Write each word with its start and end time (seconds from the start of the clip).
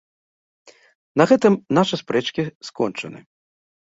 На 1.21 1.27
гэтым 1.31 1.53
нашы 1.79 1.95
спрэчкі 2.05 2.41
скончаны. 2.71 3.19